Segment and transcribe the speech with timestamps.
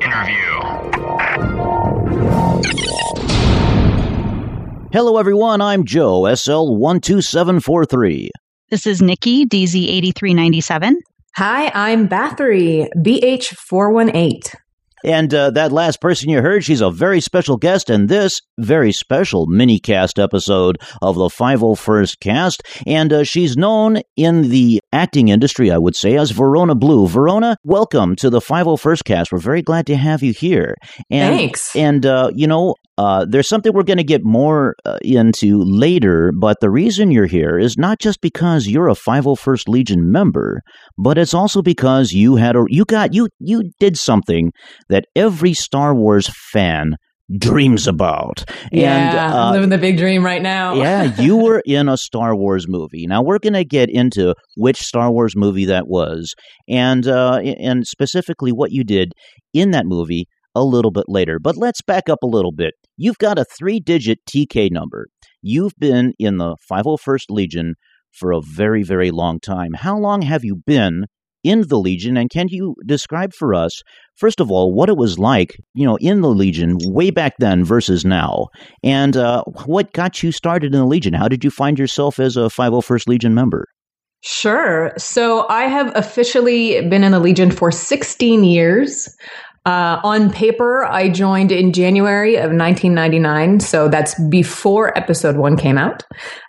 [0.00, 0.60] interview.
[4.92, 5.60] Hello, everyone.
[5.60, 8.28] I'm Joe, SL12743.
[8.70, 10.92] This is Nikki, DZ8397.
[11.36, 14.54] Hi, I'm Bathory, BH418.
[15.04, 18.92] And uh, that last person you heard, she's a very special guest in this very
[18.92, 22.62] special mini cast episode of the 501st cast.
[22.86, 27.06] And uh, she's known in the acting industry, I would say, as Verona Blue.
[27.06, 29.32] Verona, welcome to the 501st cast.
[29.32, 30.76] We're very glad to have you here.
[31.10, 31.74] And, Thanks.
[31.74, 36.30] And, uh, you know, uh, there's something we're going to get more uh, into later,
[36.38, 40.60] but the reason you're here is not just because you're a 501st Legion member,
[40.98, 44.52] but it's also because you had a you got you you did something
[44.92, 46.96] that every Star Wars fan
[47.38, 48.44] dreams about.
[48.70, 50.74] Yeah, and, uh, I'm living the big dream right now.
[50.76, 53.06] yeah, you were in a Star Wars movie.
[53.06, 56.34] Now we're going to get into which Star Wars movie that was,
[56.68, 59.12] and uh, and specifically what you did
[59.52, 61.38] in that movie a little bit later.
[61.40, 62.74] But let's back up a little bit.
[62.98, 65.06] You've got a three-digit TK number.
[65.40, 67.74] You've been in the 501st Legion
[68.12, 69.72] for a very, very long time.
[69.74, 71.06] How long have you been
[71.44, 73.82] in the Legion, and can you describe for us,
[74.16, 77.64] first of all, what it was like, you know, in the Legion way back then
[77.64, 78.46] versus now,
[78.82, 81.14] and uh, what got you started in the Legion?
[81.14, 83.66] How did you find yourself as a 501st Legion member?
[84.22, 84.92] Sure.
[84.96, 89.08] So I have officially been in the Legion for 16 years.
[89.64, 93.60] Uh, on paper, I joined in January of 1999.
[93.60, 96.04] So that's before episode one came out.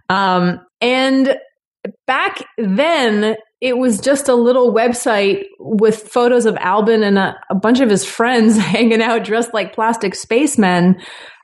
[0.09, 1.35] Um, and
[2.07, 7.55] back then, it was just a little website with photos of Albin and a, a
[7.55, 10.99] bunch of his friends hanging out dressed like plastic spacemen.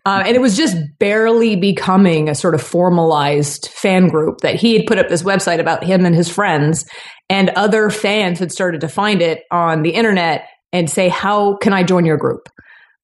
[0.06, 4.74] Uh, and it was just barely becoming a sort of formalized fan group that he
[4.74, 6.86] had put up this website about him and his friends.
[7.30, 11.72] And other fans had started to find it on the internet and say, How can
[11.72, 12.50] I join your group?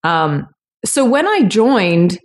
[0.04, 0.48] Um,
[0.84, 2.20] so when I joined,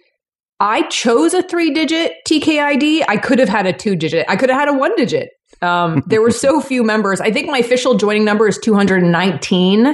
[0.58, 3.04] I chose a three digit TKID.
[3.06, 5.30] I could have had a two digit, I could have had a one digit.
[5.62, 7.21] Um, there were so few members.
[7.21, 9.87] I think my official joining number is 219.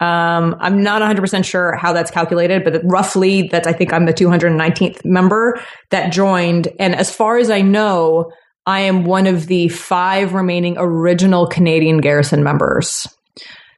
[0.00, 4.12] Um, I'm not 100% sure how that's calculated, but roughly that I think I'm the
[4.12, 5.60] 219th member
[5.90, 6.68] that joined.
[6.78, 8.32] And as far as I know,
[8.66, 13.06] I am one of the five remaining original Canadian Garrison members.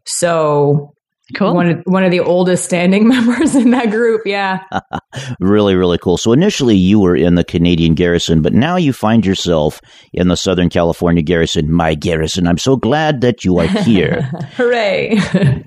[0.04, 0.95] So
[1.34, 1.54] Cool.
[1.54, 4.22] One of, one of the oldest standing members in that group.
[4.24, 4.62] Yeah.
[5.40, 6.16] really, really cool.
[6.18, 9.80] So initially you were in the Canadian garrison, but now you find yourself
[10.12, 12.46] in the Southern California garrison, my garrison.
[12.46, 14.22] I'm so glad that you are here.
[14.56, 15.64] Hooray.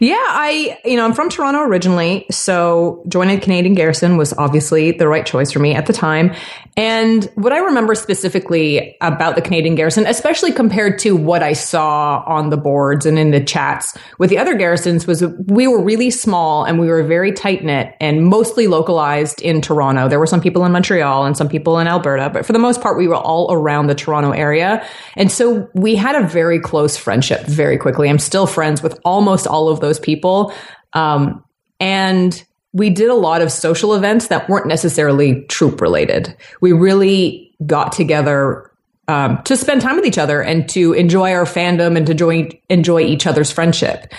[0.00, 5.08] Yeah, I, you know, I'm from Toronto originally, so joining Canadian Garrison was obviously the
[5.08, 6.34] right choice for me at the time.
[6.76, 12.22] And what I remember specifically about the Canadian Garrison, especially compared to what I saw
[12.26, 16.10] on the boards and in the chats with the other garrisons, was we were really
[16.10, 20.06] small and we were very tight knit and mostly localized in Toronto.
[20.06, 22.82] There were some people in Montreal and some people in Alberta, but for the most
[22.82, 24.86] part, we were all around the Toronto area.
[25.16, 28.10] And so we had a very close friendship very quickly.
[28.10, 30.52] I'm still friends with almost all of those people.
[30.92, 31.44] Um,
[31.80, 36.36] and we did a lot of social events that weren't necessarily troop related.
[36.60, 38.70] We really got together
[39.08, 42.48] um, to spend time with each other and to enjoy our fandom and to enjoy,
[42.68, 44.12] enjoy each other's friendship.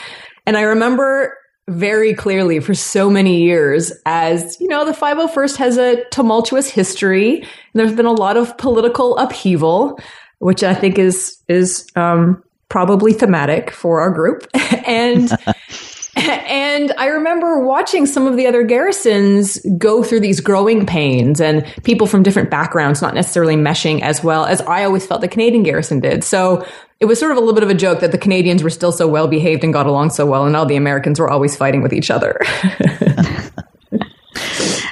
[0.45, 5.77] And I remember very clearly for so many years as, you know, the 501st has
[5.77, 7.41] a tumultuous history.
[7.41, 9.99] And there's been a lot of political upheaval,
[10.39, 14.47] which I think is, is, um, probably thematic for our group.
[14.87, 15.31] and
[16.15, 21.65] and I remember watching some of the other garrisons go through these growing pains and
[21.83, 25.63] people from different backgrounds not necessarily meshing as well as I always felt the Canadian
[25.63, 26.23] garrison did.
[26.23, 26.65] So
[26.99, 28.91] it was sort of a little bit of a joke that the Canadians were still
[28.91, 31.83] so well behaved and got along so well, and all the Americans were always fighting
[31.83, 32.39] with each other.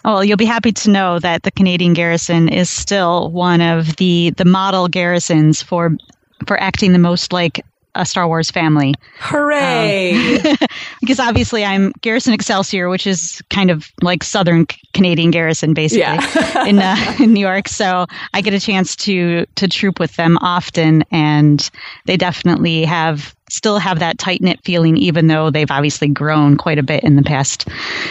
[0.03, 4.29] Well, you'll be happy to know that the Canadian garrison is still one of the
[4.37, 5.97] the model garrisons for
[6.47, 7.63] for acting the most like
[7.95, 8.93] a Star Wars family.
[9.19, 10.13] Hooray!
[10.13, 10.57] Um,
[11.01, 16.65] because obviously I'm Garrison Excelsior, which is kind of like Southern Canadian Garrison, basically yeah.
[16.65, 17.67] in uh, in New York.
[17.67, 21.69] So I get a chance to to troop with them often, and
[22.05, 26.77] they definitely have still have that tight knit feeling, even though they've obviously grown quite
[26.77, 27.67] a bit in the past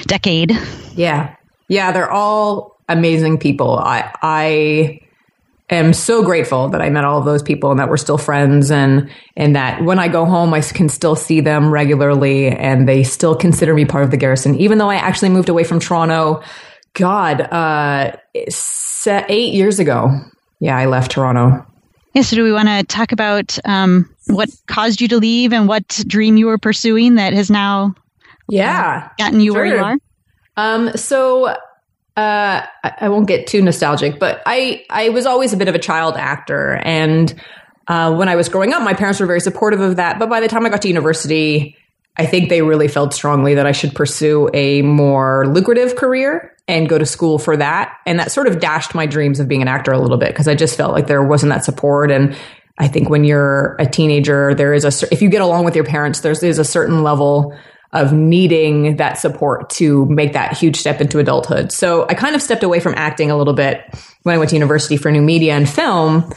[0.07, 0.53] decade.
[0.95, 1.37] Yeah,
[1.69, 3.79] yeah, they're all amazing people.
[3.79, 5.01] I I
[5.71, 8.71] am so grateful that I met all of those people and that we're still friends
[8.71, 13.03] and and that when I go home I can still see them regularly and they
[13.03, 16.43] still consider me part of the garrison even though I actually moved away from Toronto
[16.93, 18.13] god uh
[19.07, 20.11] 8 years ago
[20.61, 21.65] yeah I left Toronto
[22.15, 25.67] yeah so do we want to talk about um what caused you to leave and
[25.69, 27.95] what dream you were pursuing that has now
[28.49, 29.09] Yeah.
[29.19, 29.65] Gotten you sure.
[29.65, 29.97] where you are?
[30.57, 31.57] Um, so
[32.17, 35.75] uh, I, I, won't get too nostalgic, but I, I was always a bit of
[35.75, 36.75] a child actor.
[36.85, 37.35] And
[37.89, 40.21] uh, when I was growing up, my parents were very supportive of that.
[40.21, 41.77] But by the time I got to university,
[42.17, 46.89] I think they really felt strongly that I should pursue a more lucrative career and
[46.89, 47.97] go to school for that.
[48.07, 50.47] And that sort of dashed my dreams of being an actor a little bit because
[50.47, 52.13] I just felt like there wasn't that support.
[52.13, 52.37] And
[52.79, 55.85] I think when you're a teenager, there is a, if you get along with your
[55.85, 57.57] parents, there's, there's a certain level
[57.95, 61.73] of needing that support to make that huge step into adulthood.
[61.73, 63.83] So I kind of stepped away from acting a little bit
[64.25, 66.31] when I went to university for new media and film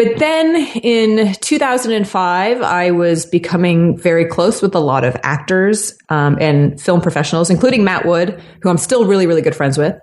[0.00, 6.38] but then in 2005, I was becoming very close with a lot of actors um,
[6.40, 9.94] and film professionals, including Matt Wood, who I'm still really, really good friends with.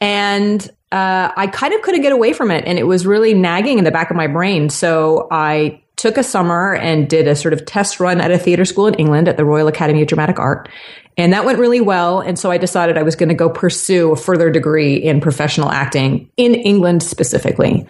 [0.00, 2.62] And uh, I kind of couldn't get away from it.
[2.68, 4.70] And it was really nagging in the back of my brain.
[4.70, 8.64] So I took a summer and did a sort of test run at a theater
[8.64, 10.68] school in England at the Royal Academy of Dramatic Art.
[11.16, 12.20] And that went really well.
[12.20, 15.70] And so I decided I was going to go pursue a further degree in professional
[15.70, 17.86] acting in England specifically.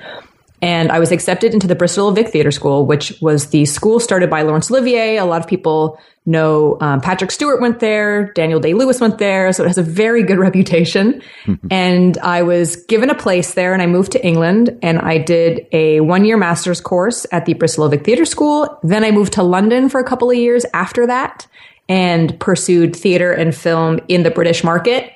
[0.63, 4.31] And I was accepted into the Bristol Vic Theatre School, which was the school started
[4.31, 5.17] by Laurence Olivier.
[5.17, 9.53] A lot of people know um, Patrick Stewart went there, Daniel Day Lewis went there,
[9.53, 11.21] so it has a very good reputation.
[11.71, 15.67] and I was given a place there, and I moved to England, and I did
[15.73, 18.79] a one year master's course at the Bristol Vic Theatre School.
[18.85, 21.49] Then I moved to London for a couple of years after that,
[21.89, 25.13] and pursued theatre and film in the British market.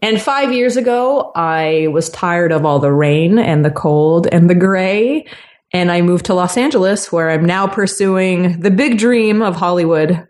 [0.00, 4.48] And five years ago, I was tired of all the rain and the cold and
[4.48, 5.26] the gray.
[5.72, 10.26] And I moved to Los Angeles, where I'm now pursuing the big dream of Hollywood.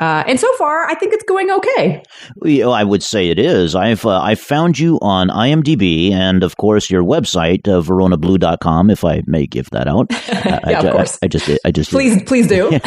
[0.00, 2.02] Uh, and so far, I think it's going okay.
[2.36, 3.74] Well, I would say it is.
[3.74, 9.02] I've uh, I found you on IMDb and, of course, your website, uh, VeronaBlue.com, if
[9.02, 10.08] I may give that out.
[10.28, 11.18] yeah, I, of course.
[11.22, 12.78] I, I just, I just please, please do.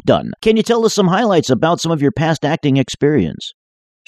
[0.04, 0.30] Done.
[0.40, 3.52] Can you tell us some highlights about some of your past acting experience?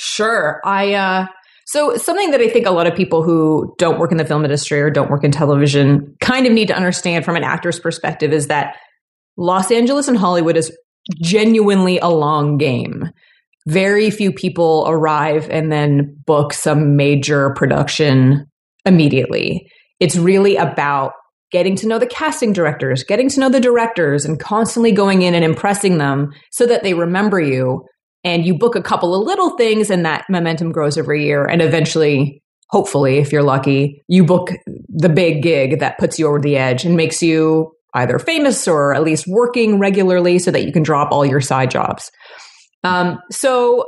[0.03, 0.63] Sure.
[0.65, 1.27] I uh
[1.67, 4.45] so something that I think a lot of people who don't work in the film
[4.45, 8.33] industry or don't work in television kind of need to understand from an actor's perspective
[8.33, 8.77] is that
[9.37, 10.75] Los Angeles and Hollywood is
[11.21, 13.11] genuinely a long game.
[13.69, 18.47] Very few people arrive and then book some major production
[18.87, 19.71] immediately.
[20.01, 21.13] It's really about
[21.53, 25.35] getting to know the casting directors, getting to know the directors, and constantly going in
[25.35, 27.85] and impressing them so that they remember you
[28.25, 31.45] and you book a couple of little things and that momentum grows every year.
[31.45, 34.53] And eventually hopefully if you're lucky you book
[34.89, 38.95] the big gig that puts you over the edge and makes you either famous or
[38.95, 42.11] at least working regularly so that you can drop all your side jobs.
[42.85, 43.87] Um, so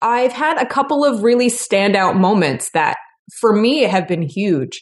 [0.00, 2.96] i've had a couple of really standout moments that
[3.40, 4.80] for me have been huge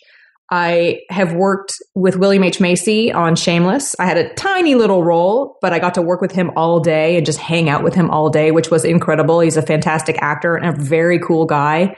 [0.50, 2.61] I have worked with William H.
[2.61, 3.94] Macy on Shameless.
[4.00, 7.17] I had a tiny little role, but I got to work with him all day
[7.17, 9.38] and just hang out with him all day, which was incredible.
[9.41, 11.94] He's a fantastic actor and a very cool guy.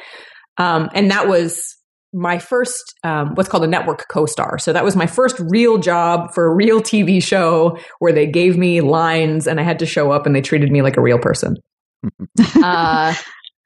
[0.58, 1.76] Um, and that was
[2.12, 4.58] my first, um, what's called a network co star.
[4.58, 8.58] So that was my first real job for a real TV show where they gave
[8.58, 11.18] me lines and I had to show up and they treated me like a real
[11.18, 11.56] person.
[12.62, 13.14] uh,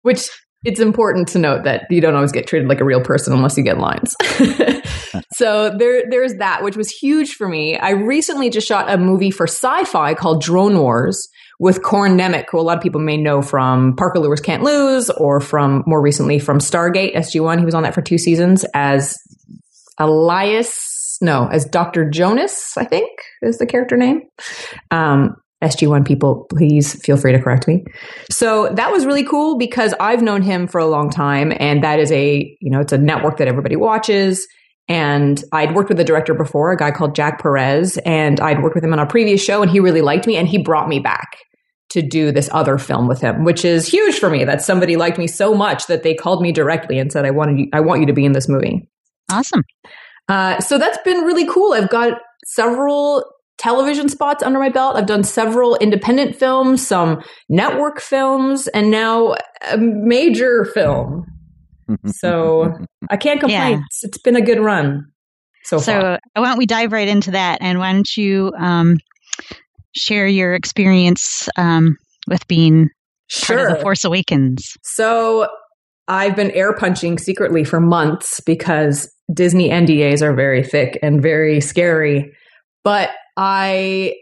[0.02, 0.28] which
[0.66, 3.56] it's important to note that you don't always get treated like a real person unless
[3.56, 4.16] you get lines.
[5.32, 7.78] so there, there's that, which was huge for me.
[7.78, 11.28] I recently just shot a movie for sci-fi called Drone Wars
[11.60, 15.08] with Corin Nemec, who a lot of people may know from Parker Lewis Can't Lose
[15.10, 17.60] or from more recently from Stargate SG1.
[17.60, 19.16] He was on that for two seasons as
[19.98, 22.10] Elias, no, as Dr.
[22.10, 23.08] Jonas, I think
[23.40, 24.22] is the character name.
[24.90, 27.84] Um, SG1 people, please feel free to correct me.
[28.30, 31.98] So that was really cool because I've known him for a long time and that
[31.98, 34.46] is a, you know, it's a network that everybody watches.
[34.88, 38.76] And I'd worked with a director before, a guy called Jack Perez, and I'd worked
[38.76, 41.00] with him on a previous show and he really liked me and he brought me
[41.00, 41.38] back
[41.88, 45.18] to do this other film with him, which is huge for me that somebody liked
[45.18, 48.00] me so much that they called me directly and said, I wanted you, I want
[48.00, 48.88] you to be in this movie.
[49.30, 49.62] Awesome.
[50.28, 51.72] Uh, so that's been really cool.
[51.72, 53.24] I've got several
[53.58, 54.96] television spots under my belt.
[54.96, 59.34] I've done several independent films, some network films, and now
[59.70, 61.26] a major film.
[62.06, 62.72] so
[63.10, 63.78] I can't complain.
[63.78, 63.84] Yeah.
[63.86, 65.06] It's, it's been a good run
[65.64, 66.18] so, so far.
[66.34, 67.58] why don't we dive right into that?
[67.60, 68.98] And why don't you um,
[69.94, 71.96] share your experience um,
[72.28, 72.90] with being
[73.28, 73.56] sure.
[73.56, 74.76] part of the Force Awakens?
[74.82, 75.48] So
[76.08, 81.60] I've been air punching secretly for months because Disney NDAs are very thick and very
[81.60, 82.32] scary.
[82.84, 84.14] But I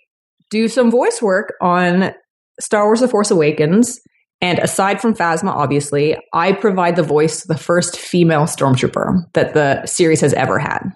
[0.50, 2.12] do some voice work on
[2.60, 4.00] Star Wars The Force Awakens.
[4.40, 9.54] And aside from Phasma, obviously, I provide the voice to the first female stormtrooper that
[9.54, 10.90] the series has ever had.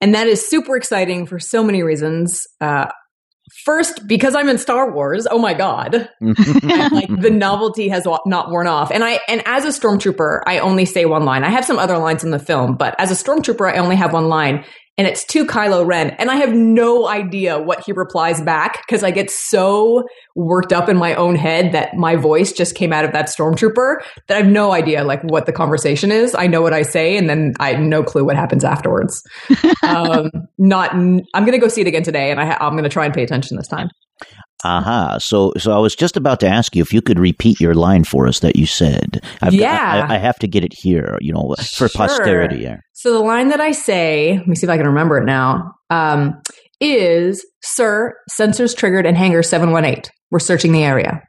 [0.00, 2.46] And that is super exciting for so many reasons.
[2.60, 2.86] Uh,
[3.64, 5.26] first because I'm in Star Wars.
[5.30, 8.90] Oh my god, like the novelty has not worn off.
[8.90, 11.44] And I and as a stormtrooper, I only say one line.
[11.44, 14.12] I have some other lines in the film, but as a stormtrooper, I only have
[14.12, 14.64] one line,
[14.98, 19.04] and it's to Kylo Ren, and I have no idea what he replies back because
[19.04, 23.04] I get so worked up in my own head that my voice just came out
[23.04, 26.34] of that stormtrooper that I have no idea like what the conversation is.
[26.34, 29.22] I know what I say, and then I have no clue what happens afterwards.
[29.84, 32.90] um, not, I'm going to go see it again today, and I, I'm going to
[32.90, 33.88] try and pay attention this time.
[34.64, 35.10] Aha.
[35.10, 35.18] Uh-huh.
[35.20, 38.02] So, so I was just about to ask you if you could repeat your line
[38.02, 39.22] for us that you said.
[39.40, 40.06] I've, yeah.
[40.08, 41.90] I, I, have to get it here, you know, for sure.
[41.90, 42.66] posterity.
[42.98, 45.74] So the line that I say, let me see if I can remember it now,
[45.88, 46.42] um,
[46.80, 50.02] is, Sir, sensors triggered and hangar 718.
[50.32, 51.22] We're searching the area.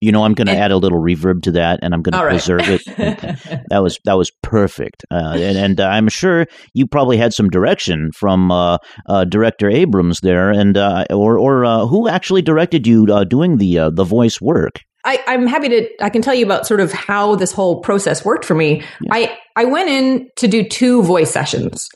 [0.00, 2.26] You know, I'm going to add a little reverb to that, and I'm going to
[2.26, 2.80] preserve it.
[3.68, 7.50] that was that was perfect, uh, and, and uh, I'm sure you probably had some
[7.50, 12.86] direction from uh, uh director Abrams there, and uh, or or uh, who actually directed
[12.86, 14.80] you doing the the voice work.
[15.04, 16.04] I, am happy to.
[16.04, 18.82] I can tell you about sort of how this whole process worked for me.
[19.00, 19.12] Yeah.
[19.12, 21.88] I I went in to do two voice sessions.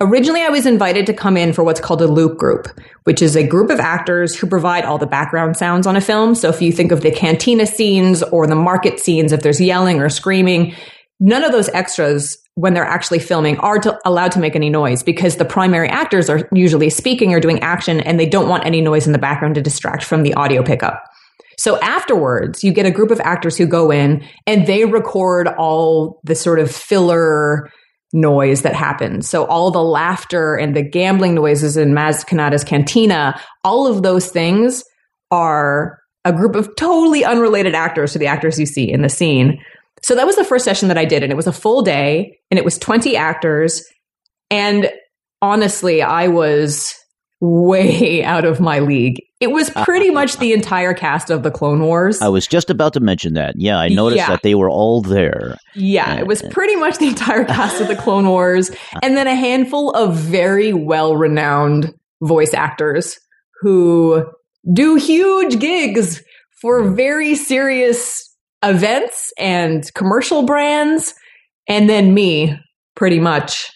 [0.00, 2.66] Originally, I was invited to come in for what's called a loop group,
[3.04, 6.34] which is a group of actors who provide all the background sounds on a film.
[6.34, 10.00] So if you think of the cantina scenes or the market scenes, if there's yelling
[10.00, 10.74] or screaming,
[11.20, 15.02] none of those extras when they're actually filming are to, allowed to make any noise
[15.02, 18.80] because the primary actors are usually speaking or doing action and they don't want any
[18.80, 21.04] noise in the background to distract from the audio pickup.
[21.62, 26.20] So afterwards, you get a group of actors who go in and they record all
[26.24, 27.70] the sort of filler
[28.12, 29.28] noise that happens.
[29.28, 34.28] So all the laughter and the gambling noises in Maz Kanata's cantina, all of those
[34.28, 34.82] things
[35.30, 39.62] are a group of totally unrelated actors to the actors you see in the scene.
[40.02, 42.40] So that was the first session that I did, and it was a full day,
[42.50, 43.84] and it was 20 actors.
[44.50, 44.90] And
[45.40, 46.92] honestly, I was
[47.40, 49.22] way out of my league.
[49.42, 52.22] It was uh, pretty uh, much uh, the entire cast of the Clone Wars.
[52.22, 53.54] I was just about to mention that.
[53.56, 54.28] Yeah, I noticed yeah.
[54.28, 55.58] that they were all there.
[55.74, 58.70] Yeah, it was pretty much the entire cast of the Clone Wars,
[59.02, 63.18] and then a handful of very well renowned voice actors
[63.60, 64.24] who
[64.72, 66.22] do huge gigs
[66.60, 66.94] for mm.
[66.94, 68.32] very serious
[68.62, 71.14] events and commercial brands,
[71.66, 72.56] and then me,
[72.94, 73.72] pretty much.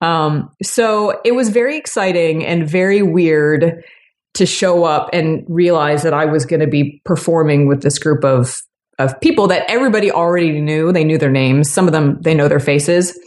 [0.00, 3.84] Um, so it was very exciting and very weird
[4.34, 8.24] to show up and realize that I was going to be performing with this group
[8.24, 8.60] of
[8.98, 10.92] of people that everybody already knew.
[10.92, 11.70] They knew their names.
[11.70, 13.18] Some of them they know their faces.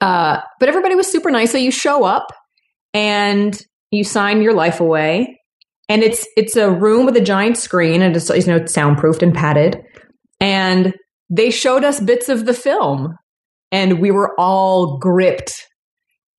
[0.00, 1.52] Uh, but everybody was super nice.
[1.52, 2.26] So you show up
[2.92, 3.60] and
[3.90, 5.40] you sign your life away,
[5.88, 9.34] and it's it's a room with a giant screen and it's you know soundproofed and
[9.34, 9.82] padded.
[10.40, 10.94] And
[11.30, 13.14] they showed us bits of the film,
[13.70, 15.66] and we were all gripped.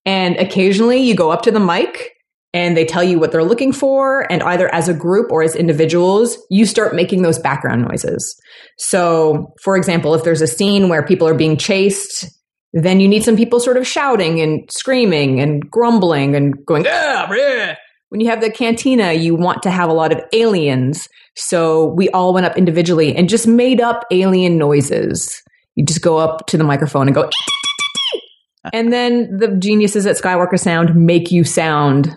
[0.06, 2.12] And occasionally you go up to the mic
[2.52, 4.30] and they tell you what they're looking for.
[4.30, 8.36] And either as a group or as individuals, you start making those background noises.
[8.78, 12.26] So, for example, if there's a scene where people are being chased,
[12.72, 17.26] then you need some people sort of shouting and screaming and grumbling and going, ah,
[18.10, 21.08] when you have the cantina, you want to have a lot of aliens.
[21.36, 25.40] So we all went up individually and just made up alien noises.
[25.76, 27.30] You just go up to the microphone and go,
[28.72, 32.16] and then the geniuses at Skywalker Sound make you sound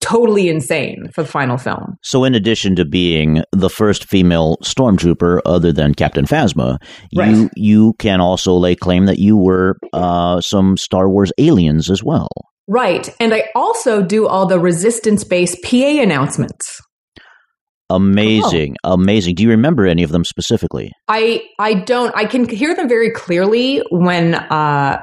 [0.00, 1.96] totally insane for the final film.
[2.02, 6.78] So, in addition to being the first female stormtrooper other than Captain Phasma,
[7.14, 7.30] right.
[7.30, 12.02] you you can also lay claim that you were uh, some Star Wars aliens as
[12.02, 12.28] well.
[12.68, 16.80] Right, and I also do all the resistance-based PA announcements.
[17.90, 18.92] Amazing, oh.
[18.94, 19.34] amazing.
[19.34, 20.92] Do you remember any of them specifically?
[21.08, 22.14] I I don't.
[22.16, 25.02] I can hear them very clearly when uh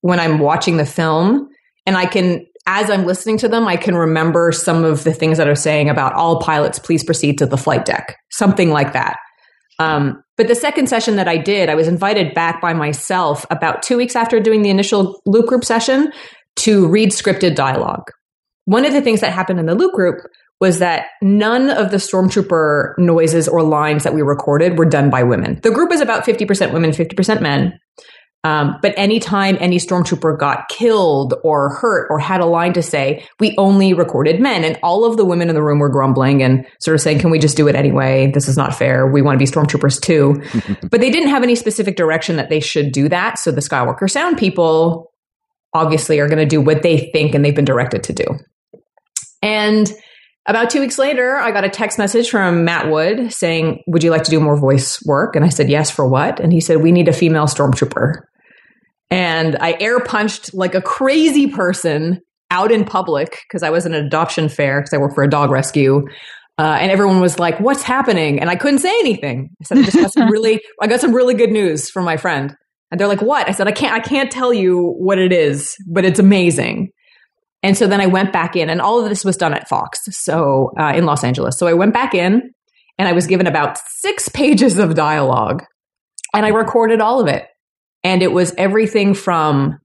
[0.00, 1.48] when I'm watching the film,
[1.84, 5.38] and I can as I'm listening to them, I can remember some of the things
[5.38, 9.16] that are saying about all pilots, please proceed to the flight deck, something like that.
[9.78, 13.82] Um, but the second session that I did, I was invited back by myself about
[13.82, 16.12] two weeks after doing the initial loop group session
[16.56, 18.10] to read scripted dialogue.
[18.66, 20.16] One of the things that happened in the loop group
[20.60, 25.22] was that none of the stormtrooper noises or lines that we recorded were done by
[25.22, 25.58] women.
[25.62, 27.80] The group is about 50% women, 50% men.
[28.44, 33.26] Um, but anytime any stormtrooper got killed or hurt or had a line to say,
[33.40, 34.64] we only recorded men.
[34.64, 37.30] And all of the women in the room were grumbling and sort of saying, can
[37.30, 38.30] we just do it anyway?
[38.32, 39.06] This is not fair.
[39.06, 40.40] We want to be stormtroopers too.
[40.88, 43.38] but they didn't have any specific direction that they should do that.
[43.38, 45.12] So the Skywalker Sound people
[45.74, 48.24] obviously are going to do what they think and they've been directed to do.
[49.42, 49.92] And
[50.48, 54.10] about two weeks later, I got a text message from Matt Wood saying, Would you
[54.10, 55.36] like to do more voice work?
[55.36, 56.40] And I said, Yes, for what?
[56.40, 58.22] And he said, We need a female stormtrooper.
[59.10, 63.92] And I air punched like a crazy person out in public because I was at
[63.92, 66.06] an adoption fair because I work for a dog rescue.
[66.58, 69.50] Uh, and everyone was like, "What's happening?" And I couldn't say anything.
[69.60, 72.16] I said, "I just got some really, I got some really good news from my
[72.16, 72.54] friend."
[72.90, 75.76] And they're like, "What?" I said, "I can't, I can't tell you what it is,
[75.86, 76.90] but it's amazing."
[77.62, 80.00] And so then I went back in, and all of this was done at Fox,
[80.10, 81.58] so uh, in Los Angeles.
[81.58, 82.52] So I went back in,
[82.98, 85.64] and I was given about six pages of dialogue,
[86.34, 87.46] and I recorded all of it.
[88.04, 89.78] And it was everything from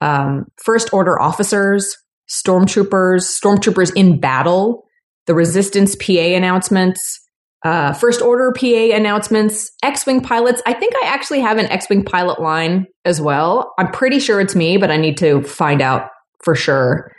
[0.00, 1.94] um, first order officers,
[2.28, 4.84] stormtroopers, stormtroopers in battle
[5.30, 7.20] the Resistance PA announcements,
[7.64, 10.60] uh, First Order PA announcements, X Wing pilots.
[10.66, 13.72] I think I actually have an X Wing pilot line as well.
[13.78, 16.08] I'm pretty sure it's me, but I need to find out
[16.44, 17.10] for sure.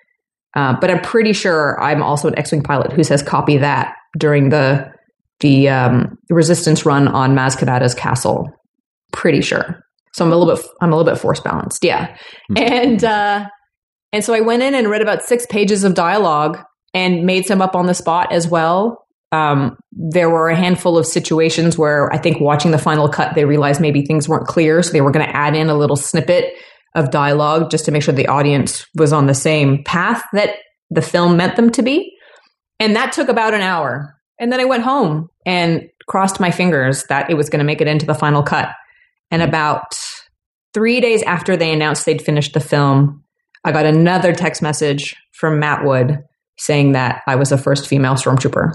[0.55, 3.95] Uh, but I'm pretty sure I'm also an X Wing pilot who says copy that
[4.17, 4.91] during the
[5.39, 8.49] the um, resistance run on Maz Kanata's castle.
[9.11, 9.81] Pretty sure.
[10.13, 11.83] So I'm a little bit I'm a little bit force balanced.
[11.83, 12.15] Yeah.
[12.51, 12.57] Mm-hmm.
[12.57, 13.45] And uh,
[14.11, 16.59] and so I went in and read about six pages of dialogue
[16.93, 19.05] and made some up on the spot as well.
[19.31, 23.45] Um, there were a handful of situations where I think watching the final cut, they
[23.45, 24.83] realized maybe things weren't clear.
[24.83, 26.53] So they were going to add in a little snippet
[26.95, 30.55] of dialogue just to make sure the audience was on the same path that
[30.89, 32.15] the film meant them to be.
[32.79, 34.15] And that took about an hour.
[34.39, 37.81] And then I went home and crossed my fingers that it was going to make
[37.81, 38.69] it into the final cut.
[39.29, 39.95] And about
[40.73, 43.23] three days after they announced they'd finished the film,
[43.63, 46.19] I got another text message from Matt Wood
[46.57, 48.73] saying that I was the first female stormtrooper.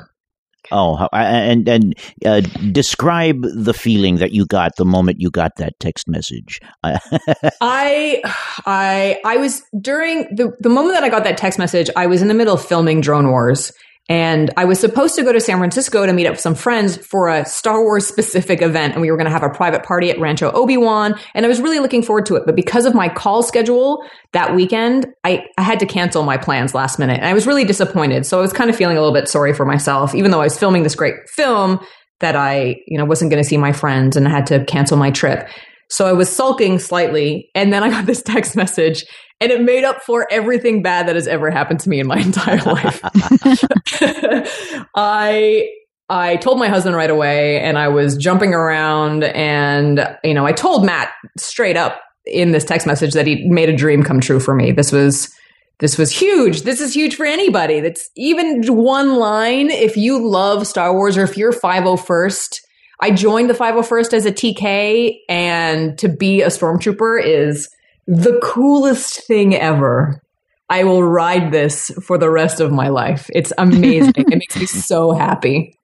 [0.73, 1.95] Oh, and and
[2.25, 2.41] uh,
[2.73, 6.61] describe the feeling that you got the moment you got that text message.
[6.83, 8.23] I,
[8.67, 11.91] I, I was during the the moment that I got that text message.
[11.97, 13.73] I was in the middle of filming Drone Wars,
[14.09, 16.97] and I was supposed to go to San Francisco to meet up with some friends
[16.97, 18.93] for a Star Wars specific event.
[18.93, 21.19] And we were going to have a private party at Rancho Obi-Wan.
[21.35, 22.45] And I was really looking forward to it.
[22.47, 26.73] But because of my call schedule that weekend, I, I had to cancel my plans
[26.73, 27.17] last minute.
[27.17, 28.27] And I was really disappointed.
[28.27, 30.45] So I was kind of feeling a little bit sorry for myself, even though I
[30.45, 31.81] was filming this great film
[32.21, 34.97] that I, you know, wasn't going to see my friends and I had to cancel
[34.97, 35.49] my trip.
[35.89, 37.51] So I was sulking slightly.
[37.55, 39.05] And then I got this text message
[39.41, 42.19] and it made up for everything bad that has ever happened to me in my
[42.21, 43.01] entire life.
[44.95, 45.69] I
[46.09, 50.53] I told my husband right away and I was jumping around and you know, I
[50.53, 54.41] told Matt straight up in this text message that he made a dream come true
[54.41, 54.73] for me.
[54.73, 55.33] This was
[55.79, 56.63] this was huge.
[56.63, 57.81] This is huge for anybody.
[57.81, 62.61] That's even one line if you love Star Wars or if you're 501st
[63.00, 67.69] I joined the 501st as a TK and to be a stormtrooper is
[68.06, 70.23] the coolest thing ever.
[70.69, 73.30] I will ride this for the rest of my life.
[73.32, 74.15] It's amazing.
[74.17, 75.76] it makes me so happy.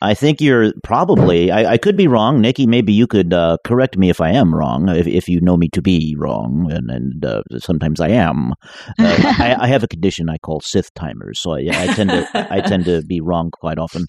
[0.00, 2.40] I think you're probably, I, I could be wrong.
[2.40, 5.56] Nikki, maybe you could uh, correct me if I am wrong, if, if you know
[5.56, 8.52] me to be wrong, and, and uh, sometimes I am.
[8.98, 12.46] Uh, I, I, have a condition I call Sith timers, so I, I, tend to
[12.52, 14.06] I tend to be wrong quite often.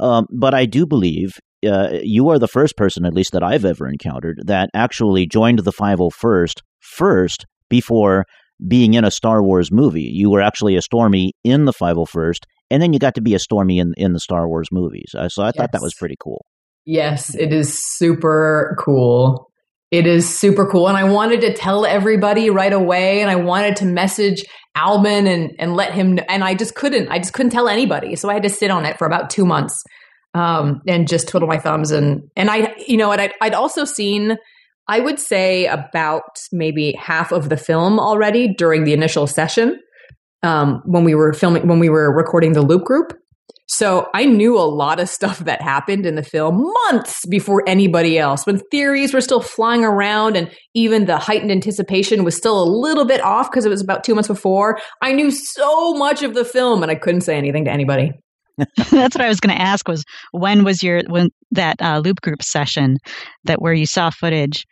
[0.00, 3.64] Um, but I do believe uh, you are the first person, at least that I've
[3.64, 8.24] ever encountered, that actually joined the 501st first before
[8.66, 10.10] being in a Star Wars movie.
[10.12, 12.40] You were actually a Stormy in the 501st,
[12.70, 15.10] and then you got to be a Stormy in, in the Star Wars movies.
[15.10, 15.56] So I yes.
[15.56, 16.44] thought that was pretty cool.
[16.84, 19.50] Yes, it is super cool.
[19.90, 20.88] It is super cool.
[20.88, 25.52] And I wanted to tell everybody right away, and I wanted to message Albin and,
[25.58, 26.24] and let him know.
[26.28, 27.08] And I just couldn't.
[27.08, 28.14] I just couldn't tell anybody.
[28.16, 29.82] So I had to sit on it for about two months
[30.34, 31.90] um, and just twiddle my thumbs.
[31.90, 34.36] And, and I, you know what, I'd, I'd also seen
[34.88, 39.80] I would say about maybe half of the film already during the initial session
[40.42, 43.12] um, when we were filming, when we were recording the loop group.
[43.68, 48.16] So I knew a lot of stuff that happened in the film months before anybody
[48.16, 52.68] else, when theories were still flying around and even the heightened anticipation was still a
[52.68, 54.78] little bit off because it was about two months before.
[55.02, 58.12] I knew so much of the film and I couldn't say anything to anybody.
[58.76, 62.20] That's what I was going to ask was when was your when that uh, loop
[62.20, 62.98] group session
[63.44, 64.66] that where you saw footage?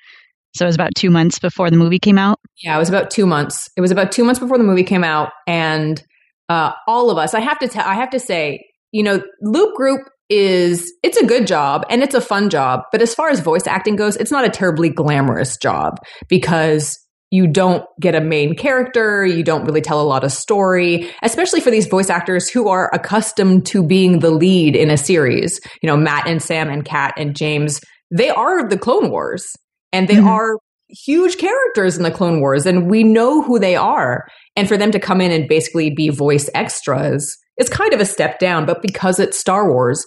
[0.54, 2.38] So it was about two months before the movie came out.
[2.62, 3.68] Yeah, it was about two months.
[3.76, 6.02] It was about two months before the movie came out, and
[6.48, 7.34] uh, all of us.
[7.34, 7.86] I have to tell.
[7.86, 12.14] I have to say, you know, loop group is it's a good job and it's
[12.14, 15.56] a fun job, but as far as voice acting goes, it's not a terribly glamorous
[15.56, 16.98] job because
[17.34, 21.60] you don't get a main character, you don't really tell a lot of story, especially
[21.60, 25.60] for these voice actors who are accustomed to being the lead in a series.
[25.82, 27.80] You know, Matt and Sam and Kat and James,
[28.12, 29.50] they are the Clone Wars
[29.92, 30.28] and they mm-hmm.
[30.28, 34.28] are huge characters in the Clone Wars and we know who they are.
[34.54, 38.06] And for them to come in and basically be voice extras is kind of a
[38.06, 40.06] step down, but because it's Star Wars,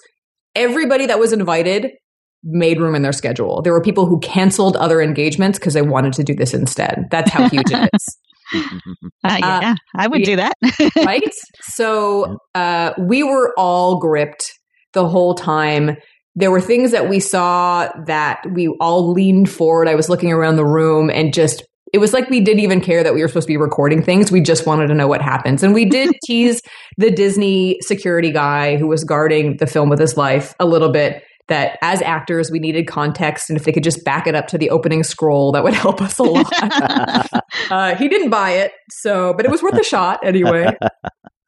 [0.56, 1.92] everybody that was invited
[2.44, 3.62] made room in their schedule.
[3.62, 7.06] There were people who canceled other engagements because they wanted to do this instead.
[7.12, 8.18] That's how huge it is.
[9.26, 10.54] Uh, yeah, uh, I would yeah, do that.
[11.06, 11.22] right?
[11.64, 14.54] So uh, we were all gripped
[14.94, 15.98] the whole time.
[16.36, 19.90] There were things that we saw that we all leaned forward.
[19.90, 21.62] I was looking around the room and just
[21.94, 24.32] it was like we didn't even care that we were supposed to be recording things.
[24.32, 25.64] We just wanted to know what happens.
[25.64, 26.62] And we did tease
[26.98, 31.24] the Disney security guy who was guarding the film with his life a little bit
[31.48, 34.58] that as actors we needed context and if they could just back it up to
[34.58, 36.52] the opening scroll that would help us a lot.
[37.70, 40.70] Uh, he didn't buy it so but it was worth a shot anyway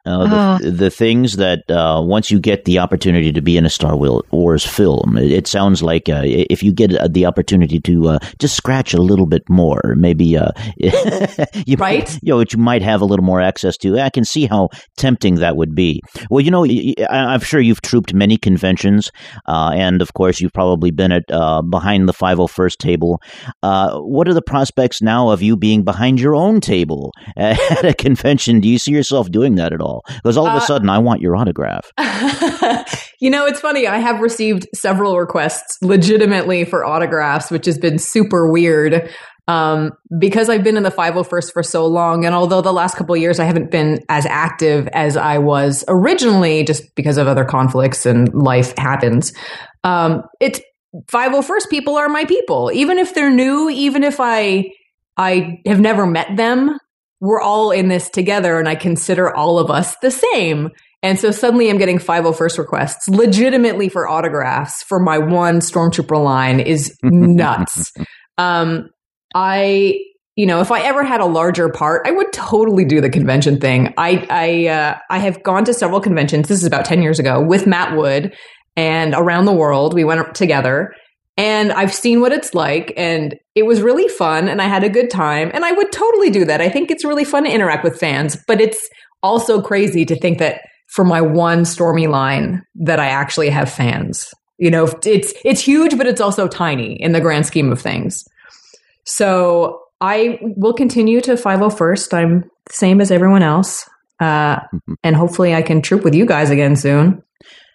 [0.06, 0.72] uh, the, oh.
[0.72, 4.66] the, things that uh, once you get the opportunity to be in a Star Wars
[4.66, 8.56] film, it, it sounds like uh, if you get uh, the opportunity to uh, just
[8.56, 13.02] scratch a little bit more, maybe uh, you right, might, you know, you might have
[13.02, 14.00] a little more access to.
[14.00, 16.02] I can see how tempting that would be.
[16.30, 16.66] Well, you know,
[17.10, 19.12] I'm sure you've trooped many conventions,
[19.46, 21.28] and of course, you've probably been at
[21.70, 23.22] behind the 501st table.
[23.62, 28.62] what are the prospects now of you being behind your own table at a convention?
[28.62, 29.99] Do you see yourself doing that at all?
[30.08, 31.92] Because all of a uh, sudden I want your autograph.
[33.20, 33.88] you know, it's funny.
[33.88, 39.10] I have received several requests legitimately for autographs, which has been super weird.
[39.48, 43.18] Um, because I've been in the 501st for so long, and although the last couple
[43.18, 48.06] years I haven't been as active as I was originally, just because of other conflicts
[48.06, 49.34] and life happens,
[49.84, 50.62] um, it's
[51.12, 52.70] 501st people are my people.
[52.72, 54.72] Even if they're new, even if I
[55.18, 56.78] I have never met them,
[57.22, 60.70] we're all in this together and I consider all of us the same.
[61.02, 66.60] And so suddenly I'm getting 501st requests legitimately for autographs for my one stormtrooper line
[66.60, 67.92] is nuts.
[68.38, 68.90] um,
[69.34, 70.00] I,
[70.36, 73.60] you know, if I ever had a larger part, I would totally do the convention
[73.60, 73.94] thing.
[73.98, 76.48] I, I, uh, I have gone to several conventions.
[76.48, 78.34] This is about 10 years ago with Matt Wood
[78.76, 79.94] and around the world.
[79.94, 80.94] We went together
[81.40, 84.90] and I've seen what it's like and it was really fun and I had a
[84.90, 86.60] good time and I would totally do that.
[86.60, 88.90] I think it's really fun to interact with fans, but it's
[89.24, 94.34] also crazy to think that for my one stormy line that I actually have fans.
[94.58, 98.26] You know, it's it's huge but it's also tiny in the grand scheme of things.
[99.06, 102.14] So I will continue to 501st.
[102.14, 103.90] I'm the same as everyone else.
[104.20, 104.96] Uh, mm-hmm.
[105.06, 107.24] and hopefully I can troop with you guys again soon.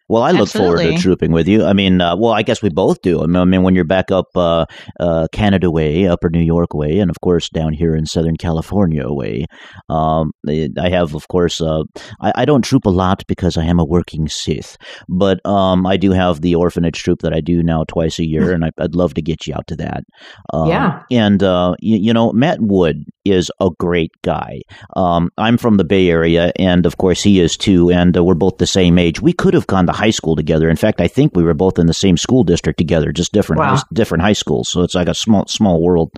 [0.09, 0.85] Well, I look Absolutely.
[0.85, 1.65] forward to trooping with you.
[1.65, 3.23] I mean, uh, well, I guess we both do.
[3.23, 4.67] I mean, I mean when you're back up uh,
[5.01, 9.09] uh, Canada way, Upper New York way, and of course down here in Southern California
[9.09, 9.47] way.
[9.89, 11.85] Um, I have, of course, uh,
[12.21, 14.77] I, I, don't troop a lot because I am a working Sith,
[15.09, 18.53] but um, I do have the orphanage troop that I do now twice a year,
[18.55, 20.05] and I, would love to get you out to that.
[20.53, 21.03] Um, yeah.
[21.11, 24.61] And, uh, you, you, know, Matt Wood is a great guy.
[24.97, 28.35] Um, I'm from the Bay Area, and of course he is too, and uh, we're
[28.35, 29.21] both the same age.
[29.21, 30.69] We could have gone to high school together.
[30.69, 33.61] In fact, I think we were both in the same school district together, just different
[33.61, 33.77] wow.
[33.77, 34.69] high, different high schools.
[34.69, 36.13] So it's like a small small world.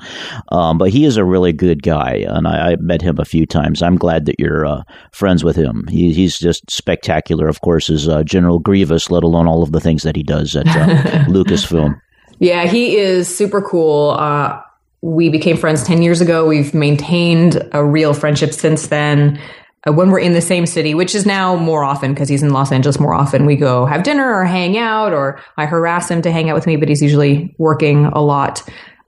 [0.51, 3.47] Um, but he is a really good guy, and I, I, met him a few
[3.47, 3.83] times.
[3.83, 5.87] I'm glad that you're uh, friends with him.
[5.89, 7.49] He, he's just spectacular.
[7.49, 10.57] Of course, as uh, General Grievous, let alone all of the things that he does
[10.57, 12.01] at uh, Lucasfilm.
[12.39, 14.11] Yeah, he is super cool.
[14.11, 14.61] Uh,
[15.03, 16.47] we became friends 10 years ago.
[16.47, 19.41] We've maintained a real friendship since then.
[19.87, 22.51] Uh, when we're in the same city, which is now more often because he's in
[22.51, 26.23] Los Angeles more often, we go have dinner or hang out, or I harass him
[26.23, 28.63] to hang out with me, but he's usually working a lot.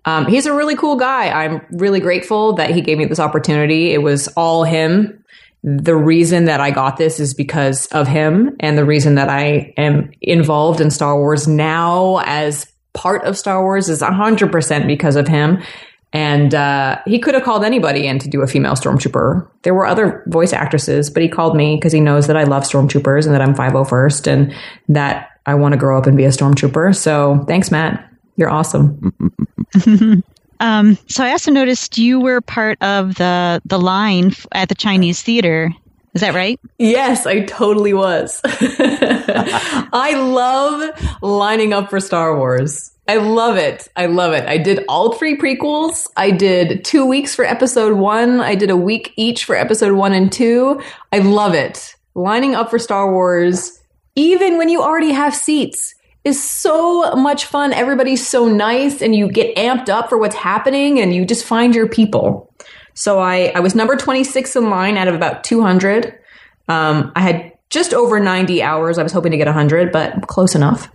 [0.05, 1.29] Um, he's a really cool guy.
[1.29, 3.93] I'm really grateful that he gave me this opportunity.
[3.93, 5.23] It was all him.
[5.65, 9.75] The reason that I got this is because of him, and the reason that I
[9.77, 15.29] am involved in Star Wars now as part of Star Wars is 100% because of
[15.29, 15.63] him.
[16.13, 19.47] And uh, he could have called anybody in to do a female stormtrooper.
[19.63, 22.63] There were other voice actresses, but he called me because he knows that I love
[22.63, 24.55] stormtroopers and that I'm 501st and
[24.89, 26.97] that I want to grow up and be a stormtrooper.
[26.97, 28.11] So thanks, Matt.
[28.37, 29.13] You're awesome.
[30.61, 35.23] um, so I also noticed you were part of the the line at the Chinese
[35.23, 35.73] theater.
[36.15, 36.59] Is that right?
[36.79, 38.41] Yes, I totally was.
[38.45, 42.93] I love lining up for Star Wars.
[43.09, 43.89] I love it.
[43.97, 44.47] I love it.
[44.47, 46.07] I did all three prequels.
[46.19, 48.41] I did two weeks for episode one.
[48.41, 50.83] I did a week each for episode one and two.
[51.11, 51.97] I love it.
[52.15, 53.81] Lining up for Star Wars,
[54.15, 55.95] even when you already have seats,
[56.25, 57.73] is so much fun.
[57.73, 61.75] Everybody's so nice and you get amped up for what's happening and you just find
[61.75, 62.53] your people.
[62.93, 66.19] So I, I was number 26 in line out of about 200.
[66.69, 68.99] Um, I had just over 90 hours.
[68.99, 70.91] I was hoping to get 100, but close enough.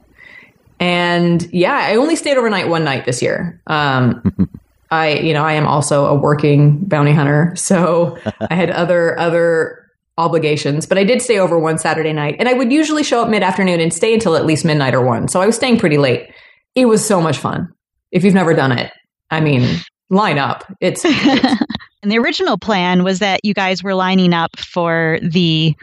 [0.84, 3.62] And yeah, I only stayed overnight one night this year.
[3.67, 4.50] Um,
[4.91, 8.17] I, you know, I am also a working bounty hunter, so
[8.52, 9.80] I had other other
[10.17, 13.30] obligations, but I did stay over one Saturday night, and I would usually show up
[13.30, 15.30] mid afternoon and stay until at least midnight or one.
[15.30, 16.30] So I was staying pretty late.
[16.76, 17.74] It was so much fun.
[18.12, 18.91] If you've never done it,
[19.32, 20.65] I mean, line up.
[20.82, 21.06] It's
[22.04, 25.74] And the original plan was that you guys were lining up for the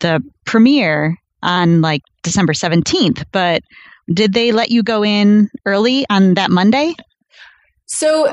[0.00, 3.62] the premiere on like December 17th, but
[4.12, 6.94] did they let you go in early on that Monday?
[7.86, 8.32] So,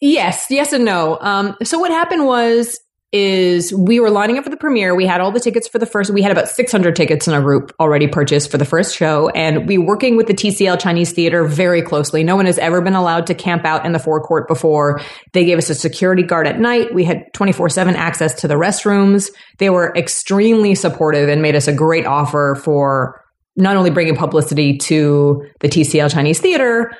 [0.00, 1.18] yes, yes and no.
[1.20, 2.78] Um, so what happened was
[3.12, 4.94] is we were lining up for the premiere.
[4.94, 6.10] We had all the tickets for the first.
[6.10, 9.66] We had about 600 tickets in our group already purchased for the first show, and
[9.66, 12.24] we working with the TCL Chinese Theater very closely.
[12.24, 15.00] No one has ever been allowed to camp out in the forecourt before.
[15.32, 16.92] They gave us a security guard at night.
[16.92, 19.30] We had 24 seven access to the restrooms.
[19.58, 23.22] They were extremely supportive and made us a great offer for
[23.56, 26.92] not only bringing publicity to the TCL Chinese Theater,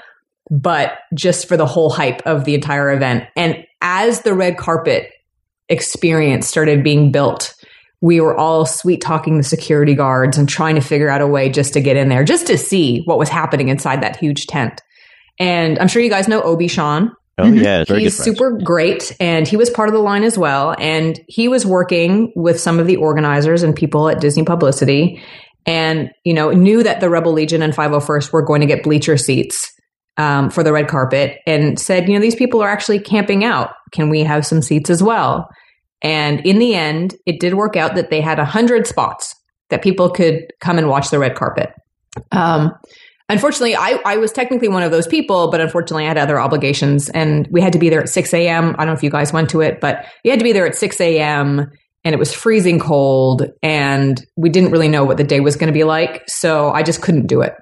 [0.51, 3.25] but just for the whole hype of the entire event.
[3.37, 5.11] And as the red carpet
[5.69, 7.55] experience started being built,
[8.01, 11.49] we were all sweet talking the security guards and trying to figure out a way
[11.49, 14.83] just to get in there, just to see what was happening inside that huge tent.
[15.39, 17.13] And I'm sure you guys know Obi Sean.
[17.39, 17.93] Oh yeah, mm-hmm.
[17.93, 20.75] very he's super great, and he was part of the line as well.
[20.79, 25.23] And he was working with some of the organizers and people at Disney Publicity,
[25.67, 29.17] and you know knew that the Rebel Legion and 501st were going to get bleacher
[29.17, 29.73] seats
[30.17, 33.71] um, for the red carpet and said, you know, these people are actually camping out.
[33.93, 35.49] Can we have some seats as well?
[36.03, 39.35] And in the end, it did work out that they had hundred spots
[39.71, 41.71] that people could come and watch the red carpet.
[42.33, 42.73] Um,
[43.29, 47.09] unfortunately, I, I was technically one of those people, but unfortunately, I had other obligations,
[47.11, 48.71] and we had to be there at six a.m.
[48.71, 50.67] I don't know if you guys went to it, but you had to be there
[50.67, 51.71] at six a.m.
[52.07, 55.67] And it was freezing cold, and we didn't really know what the day was going
[55.67, 57.57] to be like, so I just couldn't do it.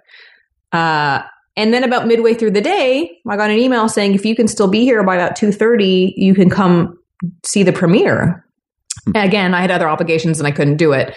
[0.70, 1.22] Uh,
[1.56, 4.46] and then about midway through the day, I got an email saying if you can
[4.48, 6.98] still be here by about 2:30, you can come
[7.44, 8.44] see the premiere.
[9.06, 9.16] Hmm.
[9.16, 11.16] Again, I had other obligations and I couldn't do it.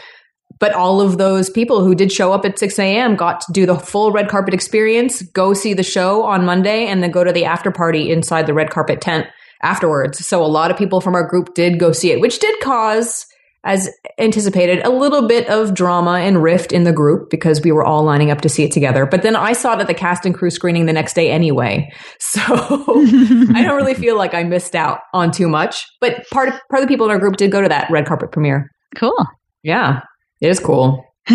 [0.60, 3.16] But all of those people who did show up at 6 a.m.
[3.16, 7.04] got to do the full red carpet experience, go see the show on Monday, and
[7.04, 9.28] then go to the after party inside the red carpet tent
[9.62, 10.26] afterwards.
[10.26, 13.26] So a lot of people from our group did go see it, which did cause
[13.67, 17.84] as anticipated, a little bit of drama and rift in the group because we were
[17.84, 19.06] all lining up to see it together.
[19.06, 21.91] But then I saw it at the cast and crew screening the next day anyway.
[22.20, 25.86] So I don't really feel like I missed out on too much.
[26.02, 28.06] But part of, part of the people in our group did go to that red
[28.06, 28.70] carpet premiere.
[28.96, 29.17] Cool.
[29.63, 30.02] Yeah,
[30.41, 31.04] it is cool.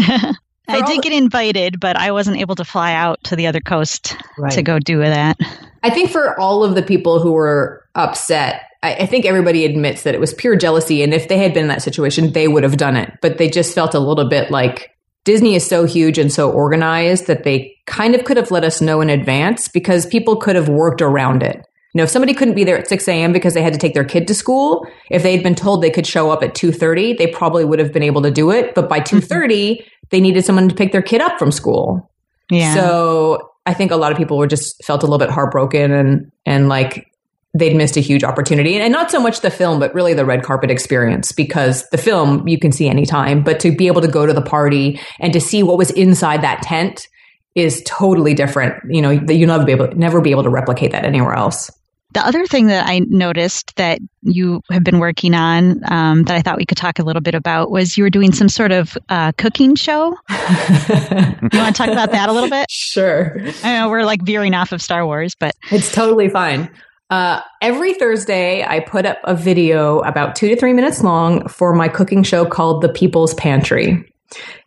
[0.72, 3.60] I did the- get invited, but I wasn't able to fly out to the other
[3.60, 4.52] coast right.
[4.52, 5.36] to go do that.
[5.82, 10.02] I think for all of the people who were upset I, I think everybody admits
[10.02, 11.02] that it was pure jealousy.
[11.02, 13.12] And if they had been in that situation, they would have done it.
[13.22, 14.90] But they just felt a little bit like
[15.24, 18.80] Disney is so huge and so organized that they kind of could have let us
[18.80, 21.64] know in advance because people could have worked around it.
[21.94, 23.32] You know, if somebody couldn't be there at 6 a.m.
[23.32, 26.06] because they had to take their kid to school, if they'd been told they could
[26.06, 28.74] show up at 2.30, they probably would have been able to do it.
[28.74, 29.88] But by 2.30, mm-hmm.
[30.08, 32.10] they needed someone to pick their kid up from school.
[32.50, 32.74] Yeah.
[32.74, 36.32] So I think a lot of people were just felt a little bit heartbroken and,
[36.46, 37.12] and like
[37.54, 40.42] they'd missed a huge opportunity and not so much the film but really the red
[40.42, 44.24] carpet experience because the film you can see anytime but to be able to go
[44.24, 47.08] to the party and to see what was inside that tent
[47.54, 51.04] is totally different you know you'll never be able never be able to replicate that
[51.04, 51.70] anywhere else
[52.12, 56.42] the other thing that I noticed that you have been working on um, that I
[56.42, 58.96] thought we could talk a little bit about was you were doing some sort of
[59.08, 60.16] uh, cooking show.
[60.30, 62.66] you want to talk about that a little bit?
[62.92, 63.38] Sure.
[63.64, 66.70] I know we're like veering off of Star Wars, but it's totally fine.
[67.08, 71.74] Uh, every Thursday, I put up a video about two to three minutes long for
[71.74, 74.12] my cooking show called The People's Pantry.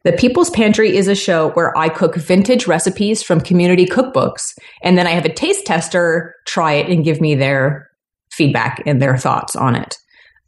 [0.03, 4.97] The People's Pantry is a show where I cook vintage recipes from community cookbooks, and
[4.97, 7.89] then I have a taste tester try it and give me their
[8.31, 9.97] feedback and their thoughts on it.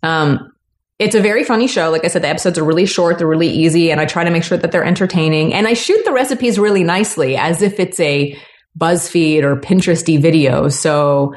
[0.04, 0.52] Um,
[1.00, 1.92] it's a very funny show.
[1.92, 4.32] Like I said, the episodes are really short, they're really easy, and I try to
[4.32, 5.54] make sure that they're entertaining.
[5.54, 8.38] And I shoot the recipes really nicely as if it's a
[8.80, 10.70] BuzzFeed or Pinteresty video.
[10.70, 11.34] So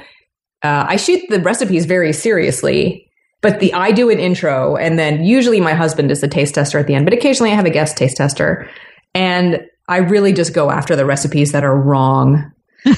[0.62, 3.10] uh, I shoot the recipes very seriously,
[3.40, 6.79] but the I do an intro, and then usually my husband is the taste tester
[6.79, 8.68] at the end, but occasionally I have a guest taste tester,
[9.14, 12.53] and I really just go after the recipes that are wrong.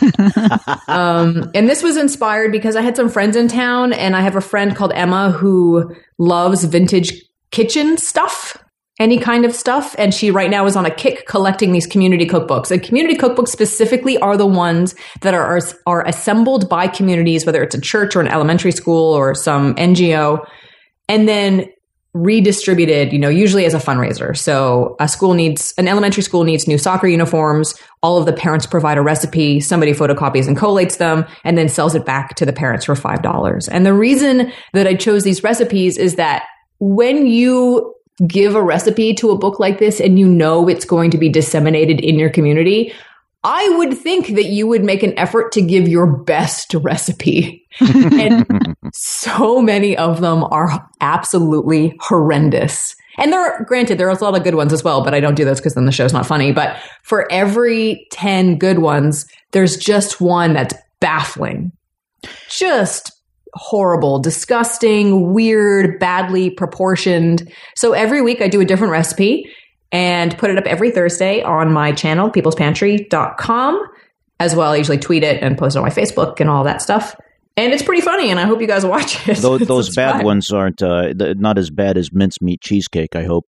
[0.89, 4.37] um, and this was inspired because I had some friends in town, and I have
[4.37, 8.57] a friend called Emma who loves vintage kitchen stuff
[9.01, 9.95] any kind of stuff.
[9.99, 12.71] And she right now is on a kick collecting these community cookbooks.
[12.71, 17.63] And community cookbooks specifically are the ones that are, are, are assembled by communities, whether
[17.63, 20.45] it's a church or an elementary school or some NGO,
[21.09, 21.67] and then
[22.15, 24.37] redistributed, you know, usually as a fundraiser.
[24.37, 27.75] So a school needs, an elementary school needs new soccer uniforms.
[28.03, 29.61] All of the parents provide a recipe.
[29.61, 33.69] Somebody photocopies and collates them and then sells it back to the parents for $5.
[33.73, 36.45] And the reason that I chose these recipes is that
[36.79, 37.95] when you
[38.27, 41.29] give a recipe to a book like this and you know it's going to be
[41.29, 42.93] disseminated in your community,
[43.45, 47.67] I would think that you would make an effort to give your best recipe.
[47.81, 52.95] and so many of them are absolutely horrendous.
[53.19, 55.21] And there are, granted, there are a lot of good ones as well, but I
[55.21, 56.53] don't do those because then the show's not funny.
[56.53, 61.73] But for every 10 good ones, there's just one that's baffling.
[62.49, 63.11] Just
[63.55, 67.53] horrible, disgusting, weird, badly proportioned.
[67.77, 69.51] So every week I do a different recipe
[69.91, 73.87] and put it up every Thursday on my channel, peoplespantry.com.
[74.41, 76.83] As well, I usually tweet it and post it on my Facebook and all that
[76.83, 77.15] stuff.
[77.55, 79.37] And it's pretty funny, and I hope you guys watch it.
[79.37, 83.15] Those, those bad ones aren't uh, not as bad as mincemeat cheesecake.
[83.15, 83.45] I hope.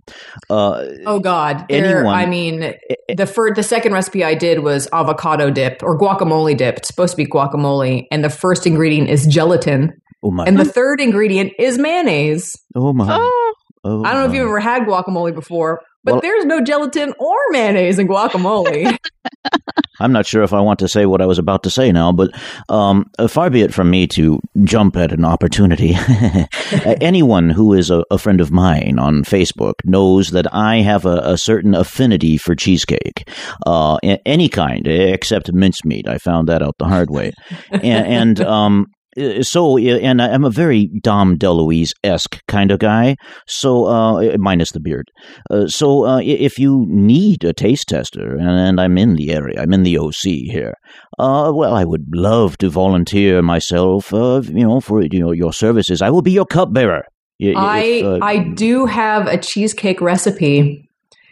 [0.51, 1.65] Uh, oh God!
[1.71, 2.75] Anyone, I mean.
[3.15, 6.79] The first, the second recipe I did was avocado dip or guacamole dip.
[6.79, 9.93] It's supposed to be guacamole, and the first ingredient is gelatin.
[10.23, 10.45] Oh my!
[10.45, 12.55] And the third ingredient is mayonnaise.
[12.75, 13.07] Oh my!
[13.11, 13.55] Oh.
[13.87, 17.15] Oh, I don't know if you've ever had guacamole before, but well, there's no gelatin
[17.19, 18.97] or mayonnaise in guacamole.
[20.01, 22.11] I'm not sure if I want to say what I was about to say now,
[22.11, 22.31] but
[22.69, 25.95] um, far be it from me to jump at an opportunity.
[27.01, 31.19] Anyone who is a, a, friend of mine on Facebook knows that I have a,
[31.19, 33.29] a certain affinity for cheesecake,
[33.67, 36.09] uh, any kind except mincemeat.
[36.09, 37.33] I found that out the hard way,
[37.71, 38.94] and, and um, uh,
[39.43, 43.17] so and I'm a very Dom DeLuise esque kind of guy.
[43.47, 45.11] So uh, minus the beard.
[45.51, 49.73] Uh, so uh, if you need a taste tester, and, I'm in the area, I'm
[49.73, 50.75] in the OC here.
[51.19, 54.13] Uh, well, I would love to volunteer myself.
[54.13, 57.05] Uh, you know, for you know your services, I will be your cupbearer.
[57.43, 60.89] I I do have a cheesecake recipe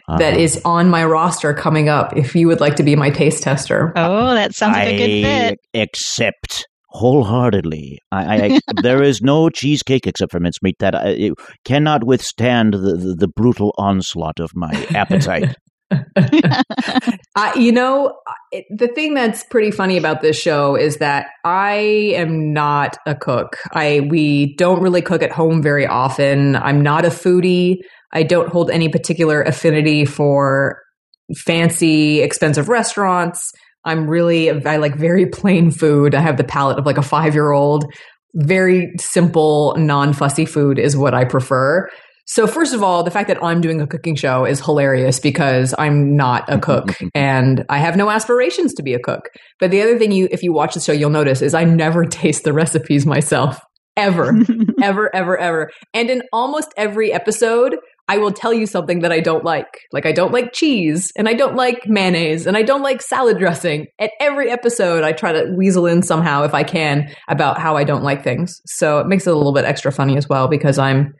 [0.07, 3.43] that is on my roster coming up if you would like to be my taste
[3.43, 3.93] tester.
[3.95, 5.59] Oh, that sounds like a good fit.
[5.73, 7.99] Accept wholeheartedly.
[8.11, 11.31] I, I there is no cheesecake except for mincemeat that I,
[11.65, 15.55] cannot withstand the, the, the brutal onslaught of my appetite.
[17.35, 18.17] uh, you know,
[18.51, 21.75] it, the thing that's pretty funny about this show is that I
[22.15, 23.57] am not a cook.
[23.73, 26.55] I we don't really cook at home very often.
[26.55, 27.77] I'm not a foodie.
[28.11, 30.81] I don't hold any particular affinity for
[31.37, 33.51] fancy, expensive restaurants.
[33.85, 36.15] I'm really, I like very plain food.
[36.15, 37.85] I have the palate of like a five year old.
[38.35, 41.87] Very simple, non fussy food is what I prefer.
[42.25, 45.75] So, first of all, the fact that I'm doing a cooking show is hilarious because
[45.77, 49.29] I'm not a cook and I have no aspirations to be a cook.
[49.59, 52.05] But the other thing you, if you watch the show, you'll notice is I never
[52.09, 53.59] taste the recipes myself.
[53.95, 54.33] Ever,
[54.81, 55.69] ever, ever, ever.
[55.93, 57.77] And in almost every episode,
[58.09, 59.79] I will tell you something that I don't like.
[59.91, 63.37] Like I don't like cheese and I don't like mayonnaise and I don't like salad
[63.37, 63.87] dressing.
[63.97, 67.85] At every episode, I try to weasel in somehow if I can about how I
[67.85, 68.61] don't like things.
[68.65, 71.13] So it makes it a little bit extra funny as well because I'm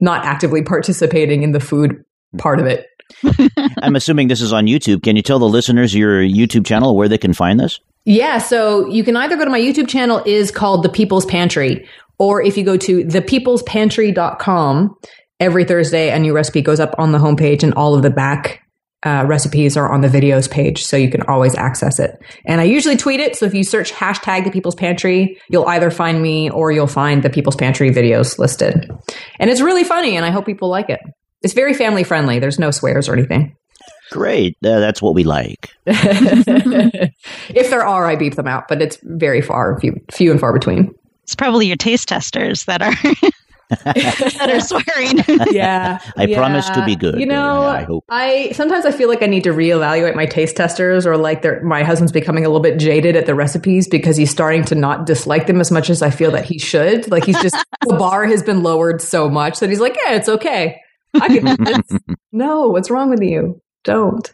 [0.00, 1.96] not actively participating in the food
[2.38, 2.86] part of it.
[3.82, 5.02] I'm assuming this is on YouTube.
[5.02, 7.80] Can you tell the listeners your YouTube channel where they can find this?
[8.04, 11.86] Yeah, so you can either go to my YouTube channel is called The People's Pantry
[12.18, 14.96] or if you go to thepeoplespantry.com
[15.40, 18.62] every Thursday, a new recipe goes up on the homepage, and all of the back
[19.04, 22.18] uh, recipes are on the videos page, so you can always access it.
[22.44, 25.90] And I usually tweet it, so if you search hashtag the People's Pantry, you'll either
[25.90, 28.90] find me or you'll find the People's Pantry videos listed.
[29.38, 31.00] And it's really funny, and I hope people like it.
[31.42, 32.40] It's very family friendly.
[32.40, 33.54] There's no swears or anything.
[34.10, 34.56] Great.
[34.64, 35.70] Uh, that's what we like.
[35.86, 40.52] if there are, I beep them out, but it's very far, few, few and far
[40.52, 40.92] between.
[41.22, 42.94] It's probably your taste testers that are
[43.84, 45.18] that are swearing.
[45.54, 45.98] yeah.
[46.16, 46.38] I yeah.
[46.38, 47.20] promise to be good.
[47.20, 48.04] You know, I hope.
[48.08, 51.82] I sometimes I feel like I need to reevaluate my taste testers or like my
[51.82, 55.46] husband's becoming a little bit jaded at the recipes because he's starting to not dislike
[55.46, 57.10] them as much as I feel that he should.
[57.10, 60.28] Like he's just the bar has been lowered so much that he's like, yeah, it's
[60.28, 60.80] okay.
[61.14, 62.00] I can this.
[62.32, 63.60] no, what's wrong with you?
[63.84, 64.32] Don't.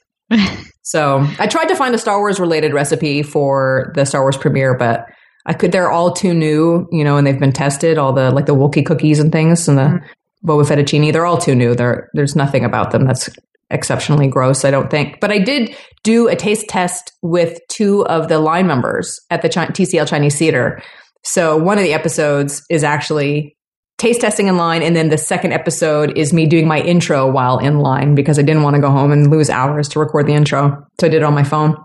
[0.83, 4.77] so I tried to find a Star Wars related recipe for the Star Wars premiere,
[4.77, 5.07] but
[5.47, 5.73] I could.
[5.73, 7.99] They're all too new, you know, and they've been tested.
[7.99, 10.49] All the like the Wookiee cookies and things, and the mm-hmm.
[10.49, 11.13] Boba fettuccine.
[11.13, 11.75] They're all too new.
[11.75, 13.29] There, there's nothing about them that's
[13.71, 14.65] exceptionally gross.
[14.65, 15.21] I don't think.
[15.21, 19.49] But I did do a taste test with two of the line members at the
[19.49, 20.83] TCL Chinese Theater.
[21.23, 23.57] So one of the episodes is actually
[23.99, 27.59] taste testing in line, and then the second episode is me doing my intro while
[27.59, 30.35] in line because I didn't want to go home and lose hours to record the
[30.35, 30.87] intro.
[31.01, 31.77] So I did it on my phone.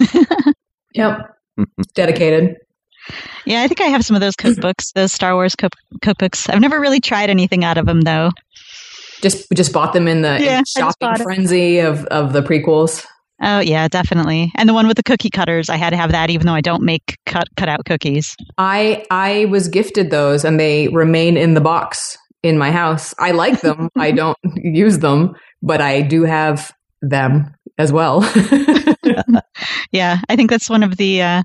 [0.94, 1.18] yep,
[1.94, 2.56] dedicated.
[3.46, 4.60] Yeah, I think I have some of those mm-hmm.
[4.60, 6.52] cookbooks, those Star Wars cook- cookbooks.
[6.52, 8.30] I've never really tried anything out of them though.
[9.20, 13.06] Just just bought them in the yeah, in shopping frenzy of of the prequels.
[13.42, 14.52] Oh yeah, definitely.
[14.56, 16.60] And the one with the cookie cutters, I had to have that even though I
[16.60, 18.36] don't make cut cut out cookies.
[18.58, 23.14] I I was gifted those and they remain in the box in my house.
[23.18, 23.88] I like them.
[23.96, 28.20] I don't use them, but I do have them as well.
[29.90, 31.42] Yeah, I think that's one of the uh,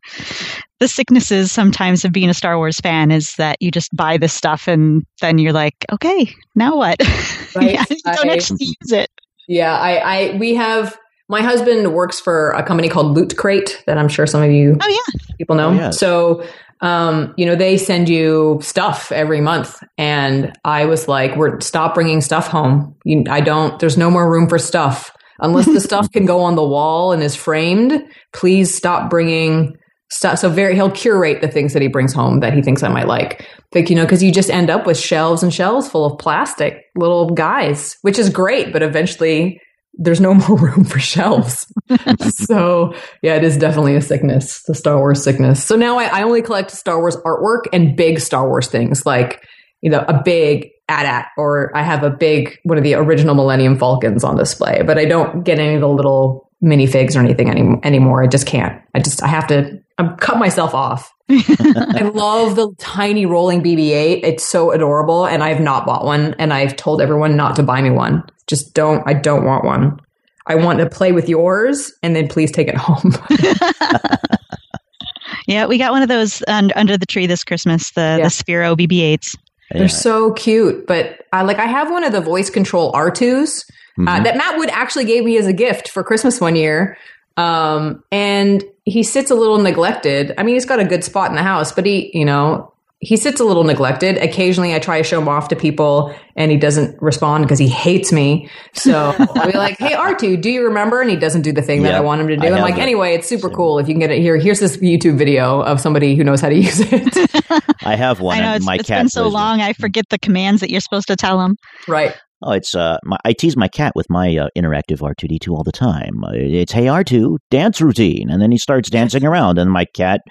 [0.80, 4.34] the sicknesses sometimes of being a Star Wars fan is that you just buy this
[4.34, 6.98] stuff and then you're like, okay, now what?
[7.56, 7.74] Right.
[7.74, 9.10] yeah, you don't I, actually use it.
[9.48, 10.96] Yeah, I, I we have
[11.30, 14.78] my husband works for a company called Loot Crate that I'm sure some of you
[14.80, 15.20] oh, yeah.
[15.40, 15.70] people know.
[15.70, 15.90] Oh, yeah.
[15.90, 16.44] So
[16.82, 19.84] um, you know, they send you stuff every month.
[19.98, 22.96] And I was like, we're stop bringing stuff home.
[23.04, 25.12] You, I don't, there's no more room for stuff
[25.42, 28.04] unless the stuff can go on the wall and is framed.
[28.34, 29.78] Please stop bringing
[30.12, 30.40] stuff.
[30.40, 33.08] So very, he'll curate the things that he brings home that he thinks I might
[33.08, 33.46] like.
[33.74, 36.86] Like, you know, cause you just end up with shelves and shelves full of plastic
[36.96, 38.74] little guys, which is great.
[38.74, 39.62] But eventually
[39.94, 41.72] there's no more room for shelves.
[42.30, 45.64] so yeah, it is definitely a sickness, the Star Wars sickness.
[45.64, 49.44] So now I, I, only collect Star Wars artwork and big Star Wars things like,
[49.82, 53.78] you know, a big AT-AT or I have a big, one of the original Millennium
[53.78, 57.80] Falcons on display, but I don't get any of the little minifigs or anything any,
[57.84, 58.24] anymore.
[58.24, 58.82] I just can't.
[58.96, 61.14] I just, I have to I'm cut myself off.
[61.30, 64.22] I love the tiny rolling BB-8.
[64.24, 66.34] It's so adorable, and I've not bought one.
[66.40, 68.24] And I've told everyone not to buy me one.
[68.48, 69.04] Just don't.
[69.06, 70.00] I don't want one.
[70.48, 73.14] I want to play with yours, and then please take it home.
[75.48, 77.92] yeah, we got one of those under, under the tree this Christmas.
[77.92, 78.24] The yeah.
[78.24, 79.36] the Sphero BB-8s.
[79.72, 81.60] They're so cute, but I like.
[81.60, 83.66] I have one of the voice control R2s.
[84.00, 84.24] Uh, mm-hmm.
[84.24, 86.98] That Matt Wood actually gave me as a gift for Christmas one year.
[87.38, 90.34] Um, and he sits a little neglected.
[90.38, 93.16] I mean, he's got a good spot in the house, but he, you know, he
[93.16, 94.18] sits a little neglected.
[94.18, 97.70] Occasionally, I try to show him off to people, and he doesn't respond because he
[97.70, 98.50] hates me.
[98.74, 101.84] So I'll be like, "Hey, R2, do you remember?" And he doesn't do the thing
[101.84, 102.48] that I want him to do.
[102.48, 104.36] I'm like, "Anyway, it's super cool if you can get it here.
[104.38, 108.38] Here's this YouTube video of somebody who knows how to use it." I have one.
[108.38, 109.62] I know it's, my it's cat been so long.
[109.62, 111.56] I forget the commands that you're supposed to tell him.
[111.88, 112.16] Right.
[112.42, 115.40] Oh, it's uh, my, I tease my cat with my uh, interactive R two D
[115.40, 116.24] two all the time.
[116.24, 119.86] Uh, it's hey R two dance routine, and then he starts dancing around, and my
[119.94, 120.22] cat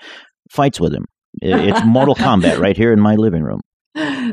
[0.50, 1.04] fights with him.
[1.42, 3.60] It's Mortal Kombat right here in my living room.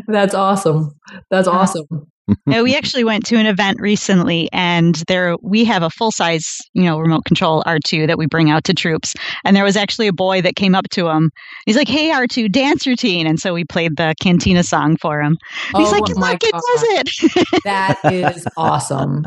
[0.08, 0.92] That's awesome.
[1.30, 2.08] That's awesome
[2.46, 6.58] no, we actually went to an event recently, and there we have a full size,
[6.74, 9.14] you know, remote control R2 that we bring out to troops.
[9.44, 11.32] And there was actually a boy that came up to him.
[11.66, 15.38] He's like, "Hey, R2, dance routine!" And so we played the Cantina song for him.
[15.76, 19.26] He's oh, like, "Look, it does it!" that is awesome.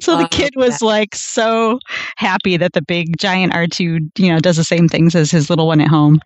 [0.00, 0.84] So the kid was that.
[0.84, 1.78] like so
[2.16, 5.66] happy that the big giant R2, you know, does the same things as his little
[5.66, 6.20] one at home.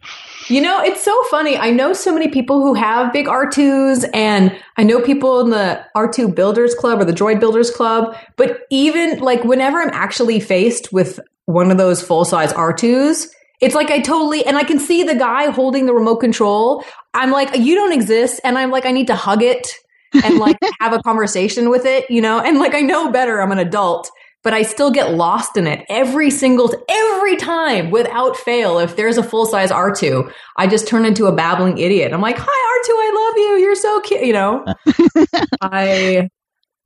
[0.48, 1.56] You know, it's so funny.
[1.56, 5.84] I know so many people who have big R2s and I know people in the
[5.96, 10.92] R2 Builders Club or the Droid Builders Club, but even like whenever I'm actually faced
[10.92, 13.28] with one of those full-size R2s,
[13.60, 16.84] it's like I totally, and I can see the guy holding the remote control.
[17.14, 18.40] I'm like, you don't exist.
[18.44, 19.66] And I'm like, I need to hug it
[20.22, 22.40] and like have a conversation with it, you know?
[22.40, 24.10] And like I know better, I'm an adult,
[24.42, 28.78] but I still get lost in it every single every time without fail.
[28.78, 32.12] If there's a full-size R2, I just turn into a babbling idiot.
[32.12, 33.64] I'm like, "Hi R2, I love you.
[33.64, 34.64] You're so cute," you know?
[35.62, 36.28] I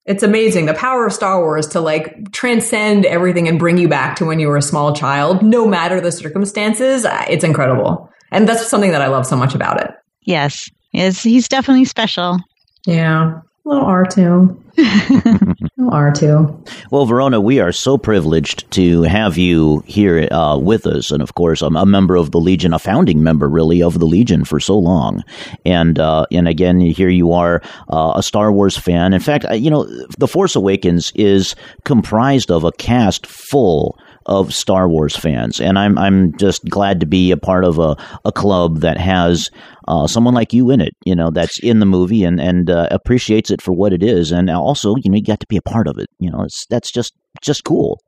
[0.08, 4.16] it's amazing the power of Star Wars to like transcend everything and bring you back
[4.16, 7.04] to when you were a small child, no matter the circumstances.
[7.28, 8.10] It's incredible.
[8.32, 9.90] And that's something that I love so much about it.
[10.22, 10.70] Yes.
[10.94, 12.38] Is he's definitely special.
[12.86, 13.40] Yeah.
[13.40, 14.68] A Little R2.
[14.78, 16.90] little R2.
[16.90, 21.10] Well, Verona, we are so privileged to have you here uh, with us.
[21.10, 24.06] And of course, I'm a member of the Legion, a founding member, really, of the
[24.06, 25.22] Legion for so long.
[25.64, 27.60] And, uh, and again, here you are,
[27.90, 29.12] uh, a Star Wars fan.
[29.12, 29.84] In fact, you know,
[30.16, 31.54] The Force Awakens is
[31.84, 33.98] comprised of a cast full
[34.28, 37.96] of Star Wars fans, and I'm I'm just glad to be a part of a,
[38.24, 39.50] a club that has
[39.88, 42.88] uh, someone like you in it, you know, that's in the movie and and uh,
[42.90, 45.62] appreciates it for what it is, and also you know you got to be a
[45.62, 46.08] part of it.
[46.20, 48.00] You know, it's that's just just cool.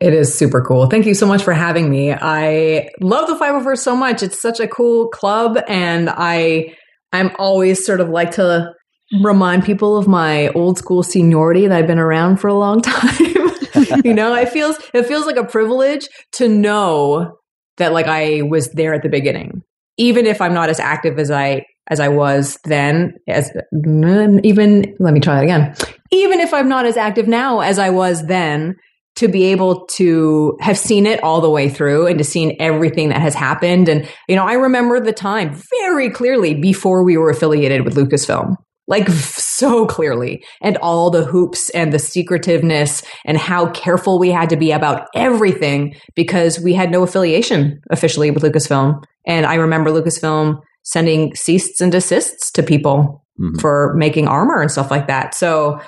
[0.00, 0.86] It is super cool.
[0.86, 2.12] Thank you so much for having me.
[2.12, 4.22] I love the 501st so much.
[4.22, 6.74] It's such a cool club, and I
[7.12, 8.74] I'm always sort of like to
[9.22, 13.33] remind people of my old school seniority that I've been around for a long time.
[14.04, 17.38] you know, it feels it feels like a privilege to know
[17.76, 19.62] that like I was there at the beginning,
[19.96, 23.14] even if I'm not as active as I as I was then.
[23.28, 23.50] As
[24.42, 25.74] even let me try that again.
[26.10, 28.76] Even if I'm not as active now as I was then,
[29.16, 33.10] to be able to have seen it all the way through and to seen everything
[33.10, 33.88] that has happened.
[33.88, 38.56] And, you know, I remember the time very clearly before we were affiliated with Lucasfilm
[38.86, 44.50] like so clearly and all the hoops and the secretiveness and how careful we had
[44.50, 49.02] to be about everything because we had no affiliation officially with Lucasfilm.
[49.26, 53.58] And I remember Lucasfilm sending ceases and desists to people mm-hmm.
[53.58, 55.34] for making armor and stuff like that.
[55.34, 55.80] So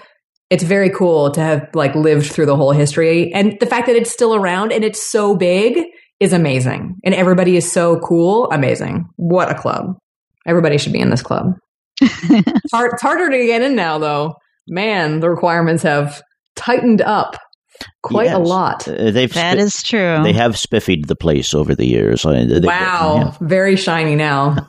[0.49, 3.97] it's very cool to have like lived through the whole history and the fact that
[3.97, 5.85] it's still around and it's so big
[6.21, 6.97] is amazing.
[7.05, 8.49] And everybody is so cool.
[8.51, 9.07] Amazing.
[9.17, 9.97] What a club.
[10.47, 11.53] Everybody should be in this club.
[12.73, 14.35] Hard, it's harder to get in now, though.
[14.69, 16.23] Man, the requirements have
[16.57, 17.37] tightened up
[18.03, 18.37] quite yes.
[18.37, 18.89] a lot.
[18.89, 20.23] Uh, they've that is true.
[20.23, 22.23] They have spiffied the place over the years.
[22.23, 23.37] They, wow, yeah.
[23.41, 24.69] very shiny now.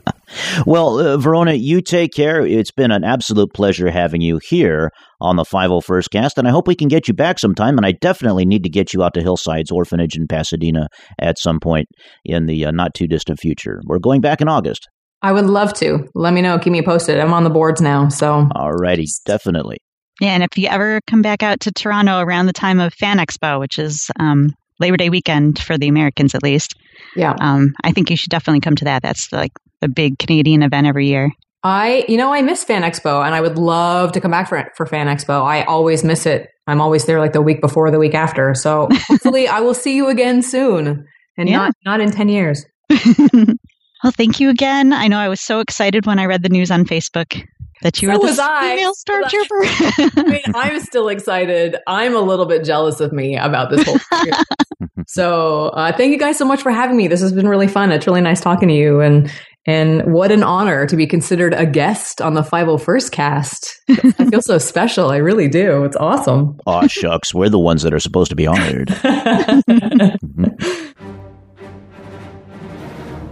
[0.66, 2.44] well, uh, Verona, you take care.
[2.44, 4.90] It's been an absolute pleasure having you here
[5.20, 7.76] on the 501st cast, and I hope we can get you back sometime.
[7.76, 10.88] And I definitely need to get you out to Hillsides Orphanage in Pasadena
[11.20, 11.88] at some point
[12.24, 13.80] in the uh, not too distant future.
[13.86, 14.88] We're going back in August.
[15.24, 16.06] I would love to.
[16.14, 16.58] Let me know.
[16.58, 17.18] Keep me posted.
[17.18, 18.10] I'm on the boards now.
[18.10, 19.78] So, alrighty, definitely.
[20.20, 23.16] Yeah, and if you ever come back out to Toronto around the time of Fan
[23.16, 26.74] Expo, which is um, Labor Day weekend for the Americans at least,
[27.16, 29.00] yeah, um, I think you should definitely come to that.
[29.02, 31.30] That's like the big Canadian event every year.
[31.62, 34.70] I, you know, I miss Fan Expo, and I would love to come back for
[34.76, 35.42] for Fan Expo.
[35.42, 36.50] I always miss it.
[36.66, 38.54] I'm always there like the week before, the week after.
[38.54, 41.06] So hopefully, I will see you again soon,
[41.38, 41.56] and yeah.
[41.56, 42.66] not not in ten years.
[44.04, 44.92] well, thank you again.
[44.92, 47.42] I know I was so excited when I read the news on Facebook
[47.80, 50.12] that you so were the female stormtrooper.
[50.18, 51.76] I mean, I'm still excited.
[51.86, 53.98] I'm a little bit jealous of me about this whole
[55.06, 57.08] so uh, thank you guys so much for having me.
[57.08, 57.92] This has been really fun.
[57.92, 59.32] It's really nice talking to you, and
[59.66, 63.80] and what an honor to be considered a guest on the 501st cast.
[63.88, 65.10] I feel so special.
[65.10, 65.84] I really do.
[65.84, 66.58] It's awesome.
[66.66, 67.32] Aw, shucks.
[67.32, 68.90] We're the ones that are supposed to be honored.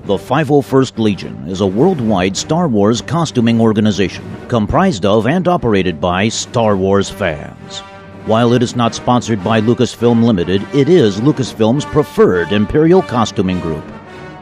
[0.05, 6.29] The 501st Legion is a worldwide Star Wars costuming organization comprised of and operated by
[6.29, 7.79] Star Wars fans.
[8.27, 13.85] While it is not sponsored by Lucasfilm Limited, it is Lucasfilm's preferred Imperial costuming group.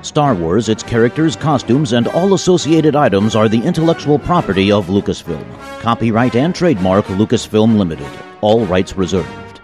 [0.00, 5.44] Star Wars, its characters, costumes, and all associated items are the intellectual property of Lucasfilm.
[5.80, 8.08] Copyright and trademark Lucasfilm Limited.
[8.40, 9.60] All rights reserved.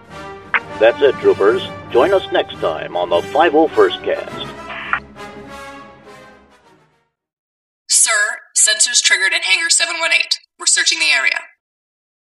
[0.79, 1.67] That's it, troopers.
[1.89, 4.66] Join us next time on the 501st Cast.
[8.57, 10.41] Sensors triggered at Hangar 718.
[10.57, 11.56] We're searching the area.